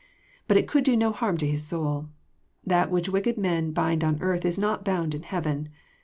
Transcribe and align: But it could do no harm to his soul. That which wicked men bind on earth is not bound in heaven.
But 0.47 0.57
it 0.57 0.67
could 0.67 0.83
do 0.83 0.97
no 0.97 1.11
harm 1.11 1.37
to 1.37 1.45
his 1.47 1.63
soul. 1.63 2.09
That 2.65 2.89
which 2.89 3.07
wicked 3.09 3.37
men 3.37 3.71
bind 3.71 4.03
on 4.03 4.19
earth 4.19 4.45
is 4.45 4.57
not 4.57 4.83
bound 4.83 5.13
in 5.13 5.21
heaven. 5.21 5.69